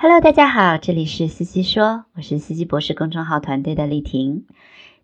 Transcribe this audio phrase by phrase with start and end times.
[0.00, 4.46] Hello，大家好，这里是西西说，我是西西博士公众号团队的丽婷。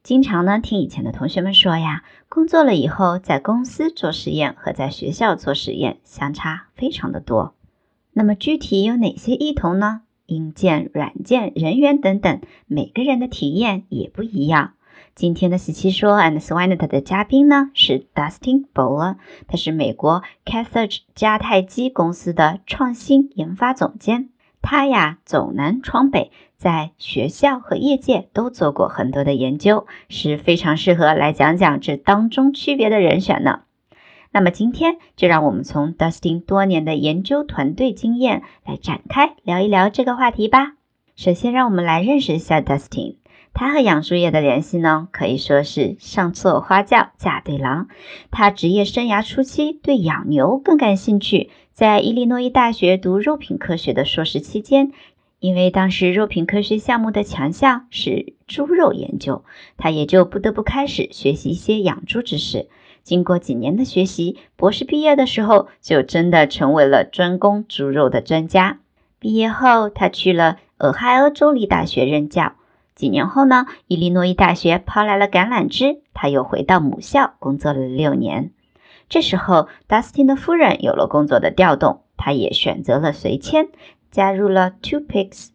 [0.04, 7.56] 经常呢听以前的同学们说呀，工作了以后在公司做实验和在学校做实验相差非常的多。
[8.12, 10.02] 那么具体有哪些异同呢？
[10.26, 14.74] 硬件、软件、人员等等，每个人的体验也不一样。
[15.16, 19.16] 今天的西西说 and Swinet 的嘉宾呢是 Dustin Bowler，
[19.48, 24.28] 他是美国 Carthage 加泰基公司的创新研发总监。
[24.66, 33.60] 他呀走南闯北，在学校和业界都做过很多的研究，是非常适合来讲讲这当中区别的人选呢。
[34.32, 40.72] 那么今天就让我们从 Dustin 多年的研究团队经验来展开聊一聊这个话题吧。
[41.14, 43.16] 首先，让我们来认识一下 Dustin。
[43.52, 47.86] 他和养猪业的联系呢，可以说是上错花轿嫁对郎。
[48.32, 54.92] 他职业生涯初期对养牛更感兴趣，在伊利诺伊大学读肉品科学的硕士期间，
[55.40, 59.44] 因为当时肉品科学项目的强项是猪肉研究，
[59.76, 62.68] 他也就不得不开始学习一些养猪知识。
[63.02, 68.78] 经过几年的学习，博士毕业的时候就真的成为了专攻猪肉的专家。
[69.18, 72.52] 毕业后，他去了俄亥俄州立大学任教。
[72.94, 78.52] 几年后呢，伊利诺伊大学抛来了橄榄枝，他又回到母校工作了六年。
[79.08, 83.68] 这时候，Dustin 的夫人有了工作的调动，他也选择了随迁，
[84.10, 85.48] 加入了 Two Pigs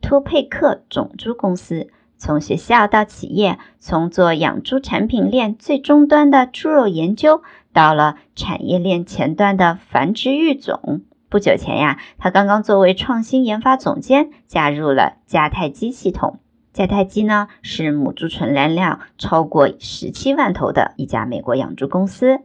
[0.00, 1.88] 托佩克种猪公司。
[2.18, 7.42] 从学校到企业，从做养猪产品链最终端的猪肉研究，
[7.74, 11.02] 到了产业链前端的繁殖育种。
[11.28, 16.38] 不久前呀，他刚刚作为创新研发总监，加入了迦太基系统。
[16.72, 22.40] 迦太基呢是母猪存栏量超过十七万头的一家美国养猪公司。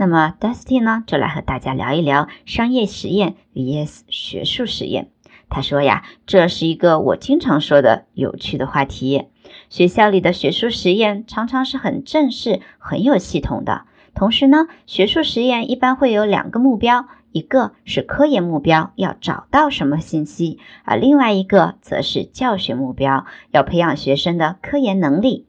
[0.00, 5.10] 那么，Dusty 呢就来和大家聊一聊商业实验 vs 学术实验。
[5.50, 9.26] 他说呀，这是一个我经常说的有趣的话题。
[9.68, 13.82] 学校里的学术实验常常是很正式、很有系统的，
[14.14, 17.04] 同时呢，学术实验一般会有两个目标。
[17.32, 25.46] 一个是科研目标，要找到什么信息；而另外一个则是教学目标，要培养学生的科研能力。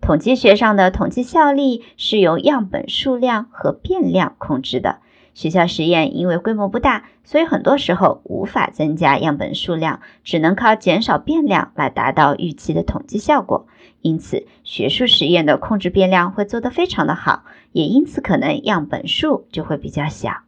[0.00, 4.98] 统计学上的统计效力是由样本数量和变量控制的。
[5.34, 13.66] 学校实验因为规模不大，所以很多时候无法增加样本数量，只能靠减少变量来达到预期的统计效果。
[14.00, 20.45] 因此，学术实验的控制变量会做得非常的好，也因此可能样本数就会比较小。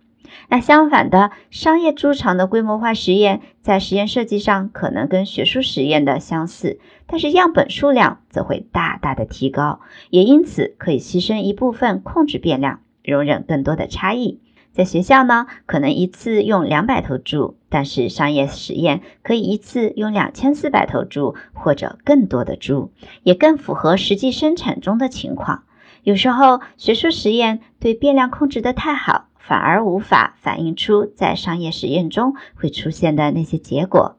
[0.48, 9.80] 那相反的，商业猪场的规模化实验在实验设计上可能跟学术实验的相似，但是样本数量则会大大的提高，
[10.10, 14.40] 也因此可以牺牲一部分控制变量，容忍更多的差异。
[14.70, 22.92] 在学校呢，可能一次用两百头猪，但是商业实验可以一次用两千四百头猪或者更多的猪，
[23.24, 25.64] 也更符合实际生产中的情况。
[26.04, 29.27] 有时候学术实验对变量控制的太好。
[29.48, 34.18] 反而无法反映出在商业实验中会出现的那些结果。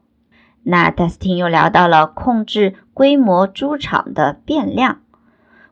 [0.64, 5.02] 那 Dustin 又聊到了控制规模猪场的变量。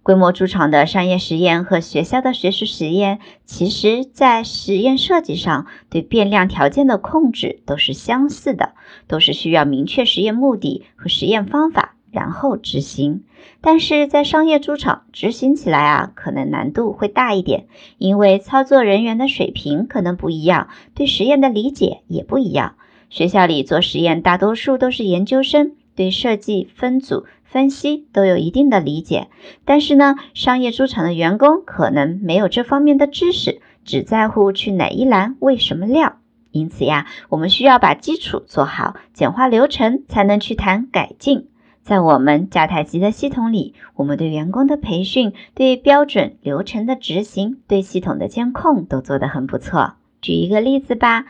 [0.05, 8.75] 规模猪场的商业实验和学校的学术实验，其实在实验设计上对变量条件的控制都是相似的，
[9.09, 13.25] 都是需要明确实验目的和实验方法，然后执行。
[13.61, 17.67] 但是在商业猪场执行起来啊，可能难度会大一点，
[17.99, 22.75] 因为操作人员的水平可能不一样，对实验的理解也不一样。
[23.11, 29.29] 学校里做实验，大多数都是研究生，对设计、分组、分析都有一定的理解。
[29.65, 36.19] 但是呢，商业猪场的员工可能没有这方面的知识，只在乎去哪一栏喂什么料。
[36.51, 41.49] 因此呀，我们需要把基础做好，简化流程，才能去谈改进。
[41.89, 49.95] 在我们迦太基的系统里，我们对员工的培训、对标准流程的执行、对系统的监控都做得很不错。
[50.21, 51.25] 举一个例子吧，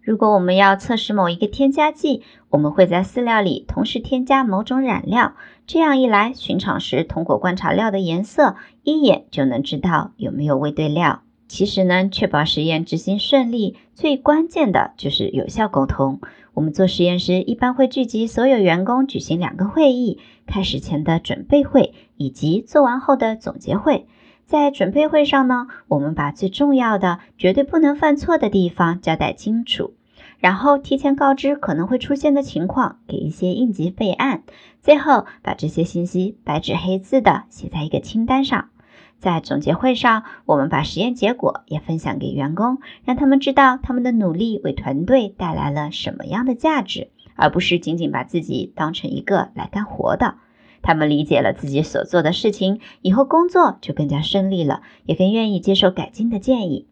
[0.00, 5.34] 如果我们要测试某一个添加剂，我们会在饲料里同时添加某种染料，
[5.66, 8.54] 这样一来，巡场时通过观察料的颜色，
[8.84, 11.22] 一眼就能知道有没有喂对料。
[11.48, 16.20] 其实呢，确保实验执行顺利，最关键的就是有效沟通。
[16.54, 24.06] 我们做实验时，一般会聚集所有员工举行两个会议：开始前的准备会以及做完后的总结会。
[24.46, 29.94] 在准备会上呢，我们把最重要的、绝对不能犯错的地方交代清楚，
[30.38, 34.42] 然后提前告知可能会出现的情况，给一些应急备案。
[34.80, 38.68] 最后把这些信息白纸黑字的写在一个清单上。
[39.18, 50.36] 在总结会上，我们把实验结果也分享给员工，让他们知道他们的努力为团队带来了什么样的价值，而不是仅仅把自己当成一个来干活的。
[50.82, 56.86] 他们理解了自己所做的事情，以后工作就更加顺利了，也更愿意接受改进的建议。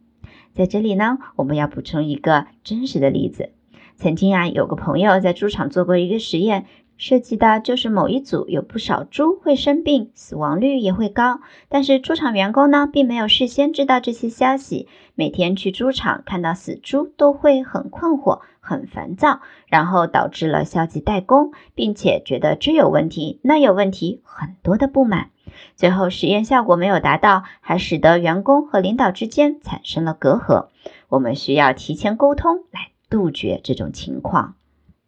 [0.55, 3.51] 在这里呢，我们要补充一个真实的例子。
[3.97, 6.65] 曾经啊，有个朋友在猪场做过一个实验。
[7.07, 11.41] 涉及的就是某一组有不少猪会生病，死亡率也会高。
[11.69, 25.29] 但是猪场员工呢，并没有事先知道这些消息，每天去猪场看到死猪都会很困惑、很烦躁，然后导致了消极怠工，并且觉得这有问题那有问题，很多的不满。
[25.77, 30.69] 最后实验效果没有达到，还使得员工和领导之间产生了隔阂。
[31.11, 34.55] 我们需要提前沟通来杜绝这种情况。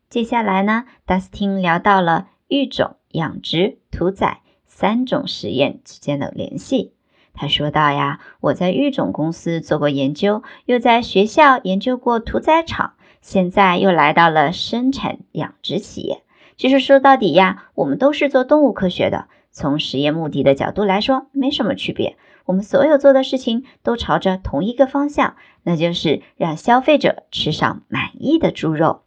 [0.08, 6.93] 接下来呢达斯汀聊到了育种、养殖、屠宰三种实验之间的联系。
[7.35, 16.23] 他说到呀，我在育种公司做过研究，又在学校研究过屠宰场，现在又来到了生产养殖企业。
[16.56, 22.17] 其实说到底呀，我们都是做动物科学的，从实验目的的角度来说，没什么区别。
[22.47, 29.02] 我们所有做的事情都朝着同一个方向，那就是让消费者吃上满意的猪肉。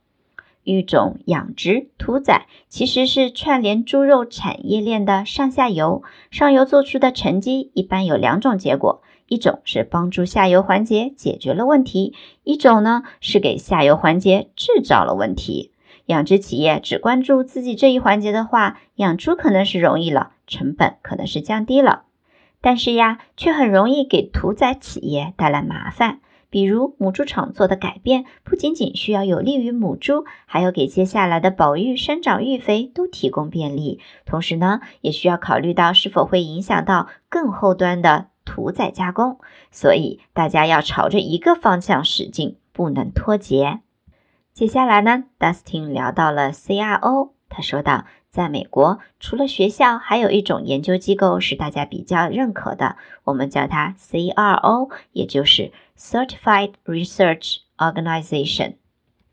[0.64, 6.04] 育种、养殖、屠宰其实是串联猪肉产业链的上下游。
[6.32, 12.14] 上游做出的成绩一般有两种结果：一种是帮助下游环节解决了问题；
[12.44, 15.72] 一种呢是给下游环节制造了问题。
[16.06, 22.04] 养殖企业只关注自己这一环节的话，养猪可能是容易了，成本可能是降低了，
[22.62, 26.20] 但是呀，却很容易给屠宰企业带来麻烦。
[26.50, 34.00] 比如母猪场做的改变，不仅仅需要有利于母猪，还要给接下来的保育、生长、育肥都提供便利。
[34.26, 39.40] 同时呢，也需要考虑到是否会影响到更后端的屠宰加工。
[39.72, 43.82] 所以大家要朝着一个方向使劲，不能脱节。
[44.54, 48.06] 接下来呢，Dustin 聊到了 CRO，他说道。
[48.32, 58.76] 在美国，除了学校，还有一种研究机构是大家比较认可的，我们叫它 CRO，也就是 Certified Research Organization。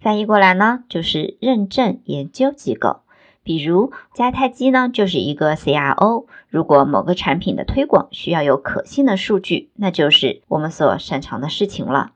[0.01, 3.03] 翻译过来呢，就是认证研究机构。
[3.45, 6.27] 比如迦太基呢，就是一个 CRO。
[6.49, 12.11] 如果某个产品的推广需要有可信的数据，那就是我们所擅长的事情了。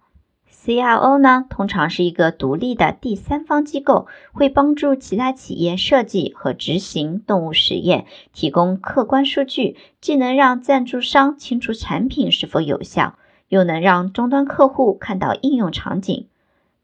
[0.53, 13.15] CRO 呢，通常是一个独立的第三方机构，会帮助其他企业设计和执行动物实验，提供客观数据，既能让赞助商清楚产品是否有效，
[13.51, 16.27] 又能让终端客户看到应用场景。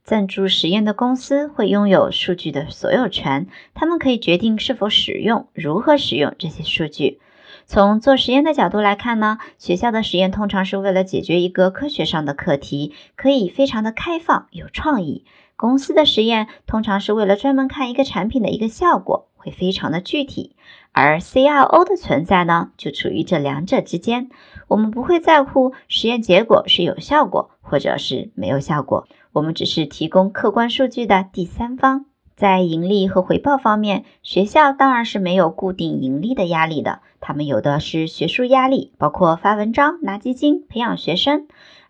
[0.04, 7.18] 赞助实验的公司会拥有数据的所有权，他们可以决定是否使用、如何使用这些数据。
[7.66, 15.25] 从做实验的角度来看呢，学校的实验通常是为了解决一个科学上的课题，可以非常的开放有创意。
[15.57, 20.55] 公司的实验通常是为了专门看一个产品的一个效果，会非常的具体。
[20.93, 24.29] 而 CRO 的存在呢，就处于这两者之间。
[24.69, 32.07] 我们不会在乎实验结果是有效果或者是没有效果，我们只是提供客观数据的第三方。
[32.35, 41.47] 在盈利和回报方面，学校当然是没有固定盈利的压力的，他们有的是学术压力，包括发文章、拿基金、培养学生；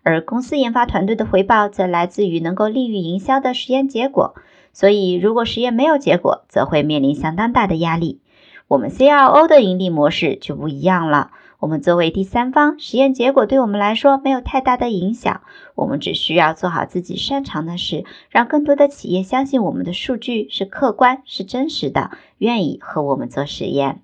[0.07, 4.35] 而公司研发团队的回报则来自于能够利于营销的实验结果。
[4.71, 8.21] 所以，如果实验没有结果，则会面临相当大的压力。
[8.69, 11.31] 我们 CRO 的盈利模式就不一样了。
[11.59, 15.41] 我们作为第三方，实验结果对我们来说没有太大的影响。
[15.75, 24.03] 我们只需要做好自己擅长的事，让更多的企业相信我们的数据是客观、是真实的，愿意和我们做实验。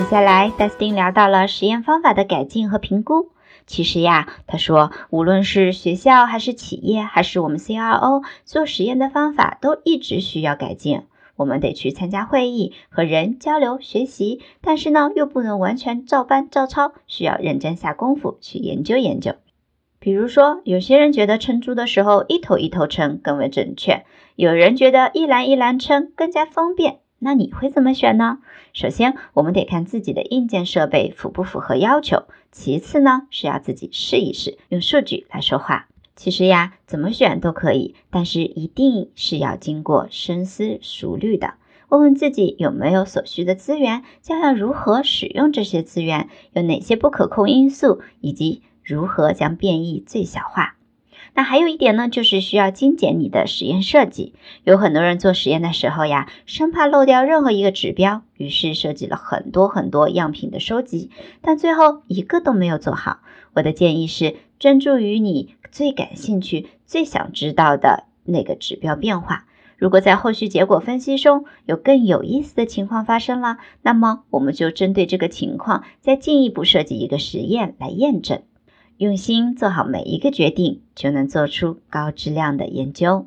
[0.00, 3.32] 接下来戴斯汀聊到了实验方法的改进和评估。
[3.66, 11.02] 其实呀，他说，无论是学校还是企业，还是我们 CRO 做实验的方法，都一直需要改进。
[11.36, 19.34] 我们得去参加会议，和人交流学习，但是呢，又不能完全照搬照抄，需要认真下功夫去研究研究。
[19.98, 27.00] 比如说，有些人觉得称猪的时候一头一头称更为准确，有人觉得一篮一篮称更加方便。
[27.22, 28.38] 那你会怎么选呢？
[28.72, 32.24] 首先，我们得看自己的硬件设备符不符合要求。
[32.50, 35.86] 其次呢，是要自己试一试，用数据来说话。
[36.16, 41.54] 其实呀，怎么选都可以，但是一定是要经过深思熟虑的。
[41.88, 50.76] 问问自己有没有所需的资源，将要如何使用这些资源，有哪些不可控因素，以及如何将变异最小化。
[51.34, 54.34] 那还有一点呢，就是需要精简你的实验设计。
[54.64, 61.10] 有很多人做实验的时候呀，生怕漏掉任何一个指标，于是设计了很多很多样品的收集，
[61.40, 63.18] 但最后一个都没有做好。
[63.54, 69.46] 我的建议是，专注于你最感兴趣、最想知道的那个指标变化。
[69.76, 78.42] 如果在后续结果分析中有更有意思的情况发生了，那么我们就针对这个情况再进一步设计一个实验来验证。
[79.00, 83.26] 用心做好每一个决定，就能做出高质量的研究。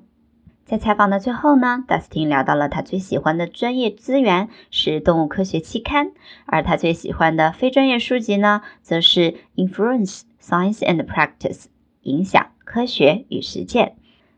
[0.66, 6.12] 在采访的最后呢，Dustin 聊到了他最喜欢的专业资源是动物科学期刊，
[6.46, 11.64] 而他最喜欢的非专业书籍呢，则是 Influence Science and Practice，
[12.04, 13.96] 影响科学与实践。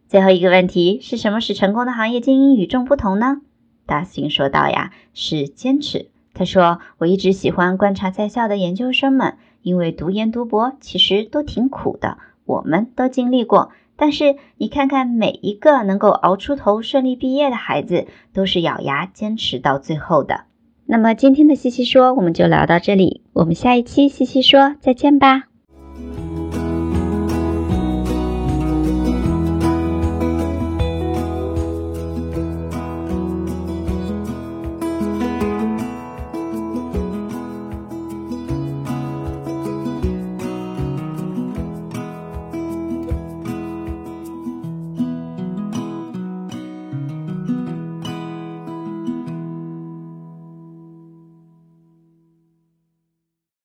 [0.07, 3.41] 最后一个问题是什么使成功的行业精英与众不同呢
[3.85, 6.07] ？Dustin 说道呀，是坚持。
[6.33, 13.71] 他说：“我一直喜欢观察在校的研究生们。”因为读研读博其实都挺苦的，我们都经历过。
[13.95, 20.41] 但是你看看每一个能够熬出头、顺利毕业的孩子，都是咬牙坚持到最后的。
[20.85, 25.54] 那么今天的西西说我们就聊到这里，我们下一期西西说再见吧。